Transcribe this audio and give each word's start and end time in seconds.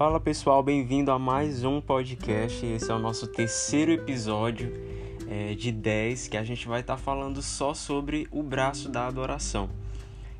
Fala 0.00 0.18
pessoal, 0.18 0.62
bem-vindo 0.62 1.10
a 1.10 1.18
mais 1.18 1.62
um 1.62 1.78
podcast. 1.78 2.64
Esse 2.64 2.90
é 2.90 2.94
o 2.94 2.98
nosso 2.98 3.26
terceiro 3.26 3.92
episódio 3.92 4.72
é, 5.28 5.54
de 5.54 5.70
10 5.70 6.26
que 6.28 6.38
a 6.38 6.42
gente 6.42 6.66
vai 6.66 6.80
estar 6.80 6.96
tá 6.96 6.98
falando 6.98 7.42
só 7.42 7.74
sobre 7.74 8.26
o 8.30 8.42
braço 8.42 8.88
da 8.88 9.06
adoração. 9.06 9.68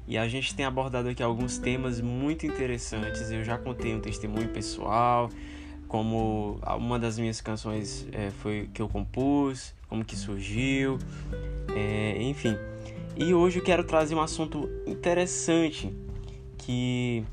E 0.08 0.16
a 0.16 0.26
gente 0.26 0.54
tem 0.54 0.64
abordado 0.64 1.10
aqui 1.10 1.22
alguns 1.22 1.58
temas 1.58 2.00
muito 2.00 2.46
interessantes. 2.46 3.30
Eu 3.30 3.44
já 3.44 3.58
contei 3.58 3.94
um 3.94 4.00
testemunho 4.00 4.48
pessoal, 4.48 5.28
como 5.86 6.58
uma 6.78 6.98
das 6.98 7.18
minhas 7.18 7.42
canções 7.42 8.08
é, 8.12 8.30
foi 8.30 8.66
que 8.72 8.80
eu 8.80 8.88
compus, 8.88 9.74
como 9.90 10.02
que 10.02 10.16
surgiu, 10.16 10.96
é, 11.76 12.16
enfim. 12.22 12.56
E 13.14 13.34
hoje 13.34 13.58
eu 13.58 13.62
quero 13.62 13.84
trazer 13.84 14.14
um 14.14 14.22
assunto 14.22 14.70
interessante 14.86 15.94
que 16.56 17.26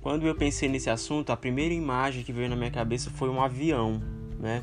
quando 0.00 0.26
eu 0.26 0.34
pensei 0.34 0.68
nesse 0.68 0.88
assunto, 0.88 1.30
a 1.30 1.36
primeira 1.36 1.74
imagem 1.74 2.22
que 2.22 2.32
veio 2.32 2.48
na 2.48 2.56
minha 2.56 2.70
cabeça 2.70 3.10
foi 3.10 3.28
um 3.28 3.42
avião, 3.42 4.00
né? 4.38 4.62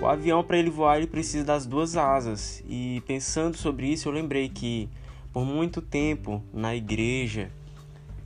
O 0.00 0.06
avião 0.06 0.44
para 0.44 0.56
ele 0.56 0.70
voar 0.70 0.98
ele 0.98 1.08
precisa 1.08 1.44
das 1.44 1.66
duas 1.66 1.96
asas. 1.96 2.62
E 2.68 3.02
pensando 3.06 3.56
sobre 3.56 3.88
isso, 3.88 4.08
eu 4.08 4.12
lembrei 4.12 4.48
que 4.48 4.88
por 5.32 5.44
muito 5.44 5.82
tempo 5.82 6.42
na 6.52 6.74
igreja, 6.74 7.50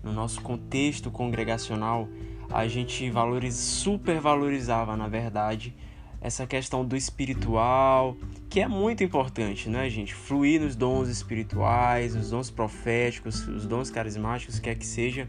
no 0.02 0.12
nosso 0.12 0.40
contexto 0.42 1.10
congregacional, 1.10 2.08
a 2.50 2.68
gente 2.68 3.10
super 3.50 4.20
valorizava, 4.20 4.96
na 4.96 5.08
verdade, 5.08 5.74
essa 6.20 6.46
questão 6.46 6.84
do 6.84 6.96
espiritual, 6.96 8.16
que 8.48 8.60
é 8.60 8.68
muito 8.68 9.02
importante, 9.02 9.68
né, 9.68 9.88
gente? 9.88 10.14
Fluir 10.14 10.60
nos 10.60 10.76
dons 10.76 11.08
espirituais, 11.08 12.14
os 12.14 12.30
dons 12.30 12.50
proféticos, 12.50 13.48
os 13.48 13.66
dons 13.66 13.90
carismáticos, 13.90 14.60
quer 14.60 14.76
que 14.76 14.86
seja, 14.86 15.26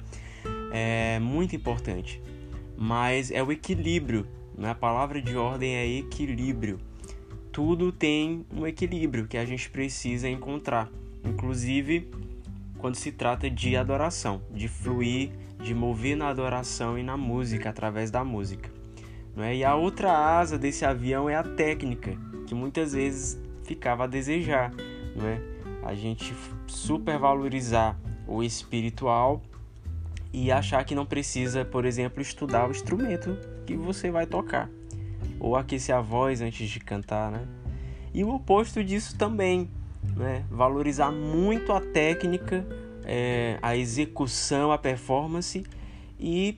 é 0.73 1.19
muito 1.19 1.55
importante. 1.55 2.19
Mas 2.75 3.29
é 3.29 3.43
o 3.43 3.52
equilíbrio, 3.52 4.27
né? 4.57 4.71
A 4.71 4.75
palavra 4.75 5.21
de 5.21 5.38
ordem 5.38 5.75
é 5.75 5.88
equilíbrio. 5.88 6.80
Tudo 7.52 7.91
tem 7.91 8.43
um 8.52 8.65
equilíbrio 8.65 9.27
que 9.27 9.38
a 9.38 9.45
gente 9.45 9.69
precisa 9.69 10.27
encontrar, 10.27 10.89
inclusive 11.23 12.09
quando 12.80 12.95
se 12.95 13.11
trata 13.11 13.49
de 13.49 13.77
adoração, 13.77 14.41
de 14.52 14.67
fluir, 14.67 15.31
de 15.61 15.73
mover 15.73 16.17
na 16.17 16.27
adoração 16.27 16.97
e 16.97 17.03
na 17.03 17.15
música 17.15 17.69
através 17.69 18.09
da 18.09 18.23
música. 18.23 18.69
Né? 19.35 19.58
E 19.58 19.63
a 19.63 19.75
outra 19.75 20.11
asa 20.11 20.58
desse 20.58 20.83
avião 20.83 21.30
é 21.30 21.35
a 21.35 21.43
técnica, 21.43 22.17
que 22.47 22.55
muitas 22.55 22.93
vezes 22.93 23.39
ficava 23.63 24.03
a 24.03 24.08
desejar. 24.08 24.73
Né? 25.15 25.39
A 25.83 25.93
gente 25.93 26.33
supervalorizar 26.67 27.97
o 28.27 28.43
espiritual 28.43 29.41
e 30.34 30.52
achar 30.52 30.84
que 30.84 30.95
não 30.95 31.06
precisa, 31.06 31.64
por 31.64 31.86
exemplo, 31.86 32.22
estudar 32.22 32.67
o 32.67 32.72
instrumento 32.72 33.38
que 33.66 33.76
você 33.76 34.09
vai 34.09 34.26
tocar 34.26 34.70
ou 35.39 35.56
aquecer 35.56 35.95
a 35.95 36.02
voz 36.02 36.42
antes 36.42 36.67
de 36.70 36.80
cantar, 36.80 37.31
né? 37.31 37.45
E 38.14 38.23
o 38.23 38.34
oposto 38.34 38.84
disso 38.84 39.17
também, 39.17 39.70
né? 40.16 40.44
Valorizar 40.50 41.11
muito 41.11 41.72
a 41.72 41.80
técnica, 41.80 42.66
é, 43.04 43.59
a 43.61 43.76
execução, 43.76 44.72
a 44.72 44.78
performance 44.78 45.64
e 46.20 46.58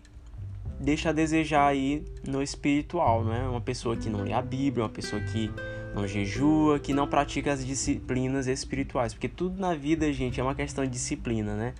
deixa 0.80 1.10
a 1.10 1.12
desejar 1.12 1.68
aí 1.68 2.04
no 2.26 2.42
espiritual, 2.42 3.24
né? 3.24 3.48
Uma 3.48 3.62
pessoa 3.62 3.98
que 3.98 4.10
não 4.10 4.22
lê 4.22 4.34
a 4.34 4.42
Bíblia, 4.42 4.84
uma 4.84 4.90
pessoa 4.90 5.22
que 5.22 5.52
não 5.94 6.08
jejua, 6.08 6.78
que 6.80 6.94
não 6.94 7.08
pratica 7.08 7.54
as 7.54 7.66
disciplinas 7.66 8.48
espirituais, 8.48 9.14
porque 9.14 9.30
tudo 9.30 9.60
na 9.60 9.74
vida, 9.74 10.12
gente, 10.12 10.40
é 10.40 10.44
uma 10.44 10.56
questão 10.56 10.84
de 10.84 10.92
disciplina, 10.92 11.56
né? 11.56 11.74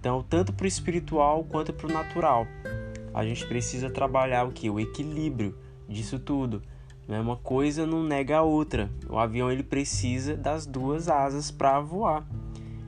Então, 0.00 0.24
tanto 0.26 0.50
para 0.50 0.64
o 0.64 0.66
espiritual 0.66 1.44
quanto 1.44 1.74
para 1.74 1.86
o 1.86 1.92
natural, 1.92 2.46
a 3.12 3.22
gente 3.22 3.46
precisa 3.46 3.90
trabalhar 3.90 4.44
o 4.44 4.50
que? 4.50 4.70
O 4.70 4.80
equilíbrio 4.80 5.54
disso 5.86 6.18
tudo. 6.18 6.62
Né? 7.06 7.20
Uma 7.20 7.36
coisa 7.36 7.86
não 7.86 8.02
nega 8.02 8.38
a 8.38 8.42
outra. 8.42 8.90
O 9.10 9.18
avião 9.18 9.52
ele 9.52 9.62
precisa 9.62 10.34
das 10.34 10.64
duas 10.64 11.06
asas 11.06 11.50
para 11.50 11.80
voar. 11.80 12.26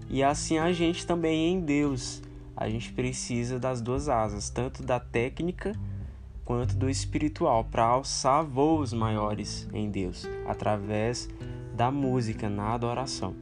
E 0.09 0.23
assim 0.23 0.57
a 0.57 0.73
gente 0.73 1.07
também 1.07 1.53
em 1.53 1.61
Deus 1.61 2.23
a 2.57 2.69
gente 2.69 2.93
precisa 2.93 3.59
das 3.59 3.81
duas 3.81 4.09
asas, 4.09 4.49
tanto 4.49 4.83
da 4.83 5.01
técnica 5.01 5.73
quanto 6.45 6.77
do 6.77 6.89
espiritual, 6.89 7.65
para 7.65 7.85
alçar 7.85 8.45
voos 8.45 8.93
maiores 8.93 9.69
em 9.73 9.91
Deus, 9.91 10.29
através 10.47 11.29
da 11.75 11.91
música, 11.91 12.49
na 12.49 12.75
adoração. 12.75 13.35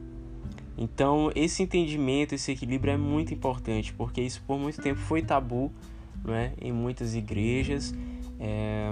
Então, 0.81 1.31
esse 1.35 1.61
entendimento, 1.61 2.33
esse 2.33 2.51
equilíbrio 2.51 2.93
é 2.93 2.97
muito 2.97 3.31
importante, 3.31 3.93
porque 3.93 4.19
isso 4.19 4.41
por 4.47 4.57
muito 4.57 4.81
tempo 4.81 4.99
foi 4.99 5.21
tabu 5.21 5.71
né, 6.25 6.53
em 6.59 6.71
muitas 6.71 7.13
igrejas, 7.13 7.93
é, 8.39 8.91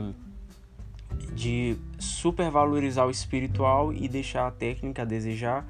de 1.34 1.76
supervalorizar 1.98 3.08
o 3.08 3.10
espiritual 3.10 3.92
e 3.92 4.08
deixar 4.08 4.46
a 4.46 4.52
técnica 4.52 5.02
a 5.02 5.06
desejar 5.06 5.68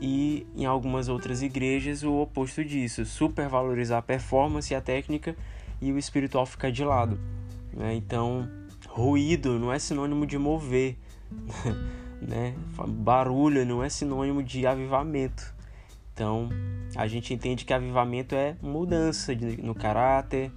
e 0.00 0.46
em 0.56 0.64
algumas 0.64 1.06
outras 1.10 1.42
igrejas 1.42 2.02
o 2.02 2.14
oposto 2.14 2.64
disso, 2.64 3.04
supervalorizar 3.04 3.98
a 3.98 4.02
performance 4.02 4.72
e 4.72 4.74
a 4.74 4.80
técnica 4.80 5.36
e 5.82 5.92
o 5.92 5.98
espiritual 5.98 6.46
ficar 6.46 6.72
de 6.72 6.82
lado. 6.82 7.20
Né? 7.74 7.94
Então, 7.94 8.48
ruído 8.88 9.58
não 9.58 9.70
é 9.70 9.78
sinônimo 9.78 10.24
de 10.24 10.38
mover, 10.38 10.96
né? 12.26 12.54
barulho 12.88 13.66
não 13.66 13.84
é 13.84 13.90
sinônimo 13.90 14.42
de 14.42 14.66
avivamento. 14.66 15.57
Então, 16.18 16.48
a 16.96 17.06
gente 17.06 17.32
entende 17.32 17.64
que 17.64 17.72
avivamento 17.72 18.34
é 18.34 18.56
mudança 18.60 19.36
de, 19.36 19.62
no 19.62 19.72
caráter, 19.72 20.50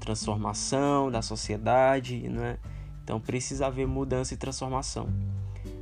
transformação 0.00 1.08
da 1.08 1.22
sociedade, 1.22 2.28
né? 2.28 2.58
Então, 3.04 3.20
precisa 3.20 3.68
haver 3.68 3.86
mudança 3.86 4.34
e 4.34 4.36
transformação 4.36 5.06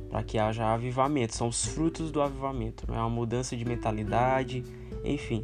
para 0.07 0.21
que 0.21 0.37
haja 0.37 0.71
avivamento. 0.71 1.35
São 1.35 1.47
os 1.47 1.65
frutos 1.65 2.11
do 2.11 2.21
avivamento, 2.21 2.85
não 2.87 2.93
é 2.93 2.99
uma 2.99 3.09
mudança 3.09 3.57
de 3.57 3.65
mentalidade, 3.65 4.63
enfim. 5.03 5.43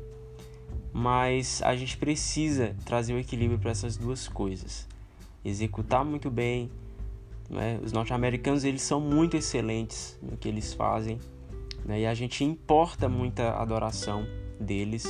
Mas 0.93 1.59
a 1.63 1.75
gente 1.75 1.97
precisa 1.97 2.75
trazer 2.85 3.13
o 3.13 3.15
um 3.15 3.19
equilíbrio 3.19 3.57
para 3.57 3.71
essas 3.71 3.97
duas 3.97 4.27
coisas. 4.27 4.87
Executar 5.43 6.05
muito 6.05 6.29
bem. 6.29 6.69
Né? 7.49 7.79
Os 7.83 7.91
norte-americanos 7.91 8.63
eles 8.63 8.83
são 8.83 9.01
muito 9.01 9.35
excelentes 9.35 10.15
no 10.21 10.37
que 10.37 10.47
eles 10.47 10.75
fazem. 10.75 11.17
Né? 11.85 12.01
E 12.01 12.05
a 12.05 12.13
gente 12.13 12.43
importa 12.43 13.09
muita 13.09 13.51
adoração 13.51 14.25
deles 14.59 15.05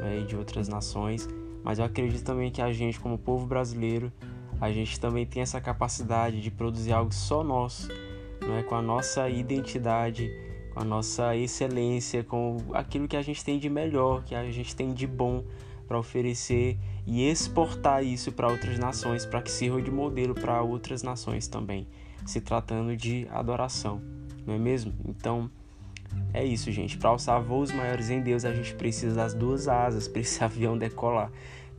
né? 0.00 0.20
e 0.20 0.26
de 0.26 0.36
outras 0.36 0.68
nações. 0.68 1.28
Mas 1.62 1.78
eu 1.78 1.84
acredito 1.84 2.24
também 2.24 2.50
que 2.50 2.62
a 2.62 2.72
gente, 2.72 2.98
como 2.98 3.18
povo 3.18 3.46
brasileiro, 3.46 4.12
a 4.60 4.70
gente 4.70 4.98
também 4.98 5.26
tem 5.26 5.42
essa 5.42 5.60
capacidade 5.60 6.40
de 6.40 6.50
produzir 6.50 6.92
algo 6.92 7.12
só 7.12 7.42
nosso 7.44 7.88
é 8.48 8.62
com 8.62 8.74
a 8.74 8.82
nossa 8.82 9.28
identidade, 9.28 10.30
com 10.72 10.80
a 10.80 10.84
nossa 10.84 11.36
excelência, 11.36 12.24
com 12.24 12.56
aquilo 12.72 13.06
que 13.06 13.16
a 13.16 13.22
gente 13.22 13.44
tem 13.44 13.58
de 13.58 13.68
melhor, 13.68 14.24
que 14.24 14.34
a 14.34 14.50
gente 14.50 14.74
tem 14.74 14.92
de 14.94 15.06
bom 15.06 15.44
para 15.86 15.98
oferecer 15.98 16.78
e 17.06 17.28
exportar 17.28 18.02
isso 18.04 18.32
para 18.32 18.48
outras 18.48 18.78
nações, 18.78 19.26
para 19.26 19.42
que 19.42 19.50
sirva 19.50 19.82
de 19.82 19.90
modelo 19.90 20.34
para 20.34 20.62
outras 20.62 21.02
nações 21.02 21.48
também, 21.48 21.86
se 22.24 22.40
tratando 22.40 22.96
de 22.96 23.26
adoração, 23.30 24.00
não 24.46 24.54
é 24.54 24.58
mesmo? 24.58 24.94
Então, 25.04 25.50
é 26.32 26.44
isso, 26.44 26.70
gente. 26.70 26.96
Para 26.98 27.10
alçar 27.10 27.42
voos 27.42 27.72
maiores 27.72 28.10
em 28.10 28.20
Deus, 28.20 28.44
a 28.44 28.54
gente 28.54 28.74
precisa 28.74 29.14
das 29.14 29.34
duas 29.34 29.68
asas 29.68 30.06
para 30.08 30.20
esse 30.20 30.42
avião 30.42 30.76
decolar. 30.76 31.30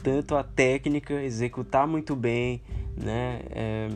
Tanto 0.03 0.35
a 0.35 0.43
técnica, 0.43 1.21
executar 1.21 1.87
muito 1.87 2.15
bem, 2.15 2.61
né? 2.97 3.41
É 3.51 3.89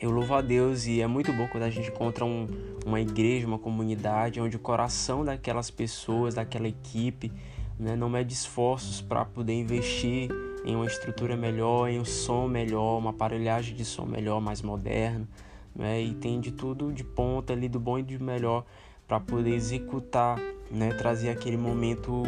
eu 0.00 0.12
louvo 0.12 0.32
a 0.34 0.40
Deus 0.40 0.86
e 0.86 1.00
é 1.00 1.08
muito 1.08 1.32
bom 1.32 1.48
quando 1.48 1.64
a 1.64 1.70
gente 1.70 1.88
encontra 1.88 2.24
um, 2.24 2.46
uma 2.86 3.00
igreja, 3.00 3.48
uma 3.48 3.58
comunidade 3.58 4.40
onde 4.40 4.54
o 4.54 4.60
coração 4.60 5.24
daquelas 5.24 5.72
pessoas, 5.72 6.34
daquela 6.34 6.68
equipe, 6.68 7.32
né, 7.76 7.96
não 7.96 8.08
mede 8.08 8.32
esforços 8.32 9.00
para 9.00 9.24
poder 9.24 9.54
investir 9.54 10.30
em 10.64 10.76
uma 10.76 10.86
estrutura 10.86 11.36
melhor, 11.36 11.88
em 11.88 11.98
um 11.98 12.04
som 12.04 12.46
melhor, 12.46 12.98
uma 12.98 13.10
aparelhagem 13.10 13.74
de 13.74 13.84
som 13.84 14.04
melhor, 14.04 14.40
mais 14.40 14.62
moderno, 14.62 15.26
né, 15.74 16.00
e 16.00 16.14
tem 16.14 16.38
de 16.38 16.52
tudo 16.52 16.92
de 16.92 17.02
ponta 17.02 17.52
ali, 17.52 17.68
do 17.68 17.80
bom 17.80 17.98
e 17.98 18.02
do 18.04 18.22
melhor, 18.22 18.64
para 19.08 19.18
poder 19.18 19.54
executar, 19.54 20.38
né, 20.70 20.92
trazer 20.92 21.30
aquele 21.30 21.56
momento 21.56 22.22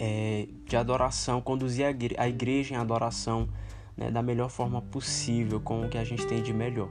é, 0.00 0.48
de 0.66 0.76
adoração, 0.76 1.40
conduzir 1.40 1.86
a 2.18 2.28
igreja 2.28 2.74
em 2.74 2.76
adoração 2.76 3.48
né, 3.96 4.10
da 4.10 4.20
melhor 4.20 4.50
forma 4.50 4.82
possível, 4.82 5.60
com 5.60 5.86
o 5.86 5.88
que 5.88 5.96
a 5.96 6.04
gente 6.04 6.26
tem 6.26 6.42
de 6.42 6.52
melhor. 6.52 6.90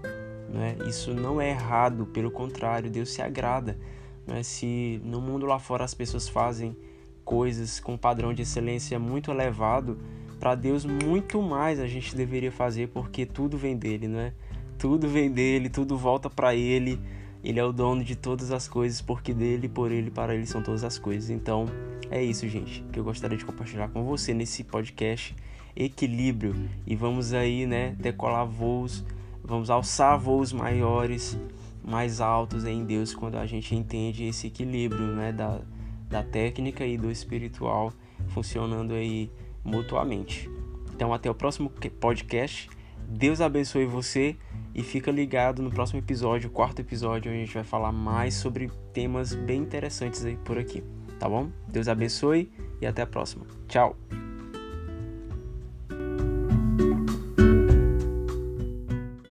Né? 0.50 0.78
Isso 0.88 1.14
não 1.14 1.42
é 1.42 1.50
errado, 1.50 2.06
pelo 2.06 2.32
contrário, 2.32 2.90
Deus 2.90 3.10
se 3.10 3.22
agrada. 3.22 3.78
Né? 4.26 4.42
Se 4.44 5.02
no 5.04 5.20
mundo 5.20 5.46
lá 5.46 5.60
fora 5.60 5.84
as 5.84 5.94
pessoas 5.94 6.30
fazem 6.30 6.78
coisas 7.26 7.80
com 7.80 7.98
padrão 7.98 8.34
de 8.34 8.44
excelência 8.44 8.98
muito 8.98 9.30
elevado, 9.30 10.00
para 10.40 10.56
Deus 10.56 10.86
muito 10.86 11.42
mais 11.42 11.80
a 11.80 11.88
gente 11.88 12.16
deveria 12.16 12.52
fazer, 12.52 12.88
porque 12.88 13.26
tudo 13.26 13.58
vem 13.58 13.76
dele, 13.76 14.08
né? 14.08 14.34
Tudo 14.78 15.08
vem 15.10 15.30
dele, 15.30 15.70
tudo 15.70 15.98
volta 15.98 16.30
para 16.30 16.56
ele. 16.56 16.98
Ele 17.44 17.60
é 17.60 17.64
o 17.64 17.72
dono 17.72 18.04
de 18.04 18.16
todas 18.16 18.52
as 18.52 18.68
coisas, 18.68 19.02
porque 19.02 19.34
dele, 19.34 19.70
por 19.70 19.92
ele, 19.92 20.12
para 20.12 20.36
ele 20.36 20.46
são 20.46 20.62
todas 20.62 20.84
as 20.84 20.98
coisas. 20.98 21.30
Então, 21.30 21.66
é 22.12 22.22
isso, 22.24 22.48
gente, 22.48 22.84
que 22.92 23.00
eu 23.00 23.04
gostaria 23.04 23.38
de 23.38 23.46
compartilhar 23.46 23.88
com 23.90 24.04
você 24.04 24.34
nesse 24.34 24.64
podcast 24.64 25.36
equilíbrio 25.76 26.56
e 26.86 26.96
vamos 26.96 27.34
aí, 27.34 27.66
né, 27.66 27.96
decolar 27.98 28.46
voos, 28.46 29.06
vamos 29.44 29.70
alçar 29.70 30.20
voos 30.20 30.52
maiores, 30.52 31.40
mais 31.84 32.20
altos 32.20 32.66
em 32.66 32.84
Deus 32.84 33.14
quando 33.14 33.36
a 33.36 33.46
gente 33.46 33.74
entende 33.74 34.26
esse 34.26 34.48
equilíbrio, 34.48 35.16
né, 35.16 35.32
da, 35.32 35.62
da 36.10 36.24
técnica 36.24 36.86
e 36.86 36.98
do 36.98 37.10
espiritual 37.10 37.94
funcionando 38.28 38.94
aí 38.94 39.32
mutuamente. 39.64 40.50
Então 40.94 41.14
até 41.14 41.30
o 41.30 41.36
próximo 41.36 41.72
podcast. 42.00 42.70
Deus 43.08 43.42
abençoe 43.42 43.86
você 43.86 44.36
e 44.74 44.84
fica 44.84 45.12
ligado 45.12 45.62
no 45.62 45.70
próximo 45.70 46.00
episódio, 46.00 46.50
quarto 46.50 46.80
episódio, 46.80 47.32
onde 47.32 47.42
a 47.42 47.46
gente 47.46 47.54
vai 47.54 47.64
falar 47.64 47.92
mais 47.92 48.36
sobre 48.36 48.72
temas 48.94 49.34
bem 49.34 49.62
interessantes 49.62 50.24
aí 50.26 50.38
por 50.38 50.58
aqui, 50.58 50.84
tá 51.20 51.28
bom? 51.28 51.50
Deus 51.68 51.88
abençoe 51.88 52.52
e 52.82 52.86
até 52.86 53.02
a 53.02 53.08
próxima. 53.08 53.46
Tchau. 53.68 53.96